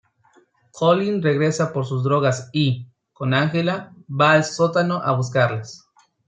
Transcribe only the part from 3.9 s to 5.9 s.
va al sótano a buscarlas.